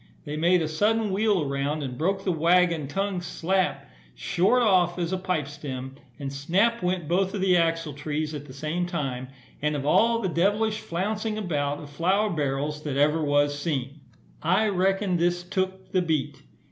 They 0.25 0.35
made 0.35 0.63
a 0.63 0.67
sudden 0.67 1.11
wheel 1.11 1.43
around, 1.43 1.83
and 1.83 1.95
broke 1.95 2.23
the 2.23 2.31
waggon 2.31 2.87
tongue 2.87 3.21
slap, 3.21 3.87
short 4.15 4.63
off, 4.63 4.97
as 4.97 5.13
a 5.13 5.17
pipe 5.19 5.47
stem; 5.47 5.93
and 6.17 6.33
snap 6.33 6.81
went 6.81 7.07
both 7.07 7.35
of 7.35 7.41
the 7.41 7.55
axletrees 7.55 8.33
at 8.33 8.45
the 8.47 8.51
same 8.53 8.87
time, 8.87 9.27
and 9.61 9.75
of 9.75 9.85
all 9.85 10.23
devlish 10.23 10.79
flouncing 10.79 11.37
about 11.37 11.77
of 11.77 11.91
flour 11.91 12.31
barrels 12.31 12.81
that 12.81 12.97
ever 12.97 13.23
was 13.23 13.59
seen, 13.59 13.99
I 14.41 14.69
reckon 14.69 15.17
this 15.17 15.43
took 15.43 15.91
the 15.91 16.01
beat. 16.01 16.41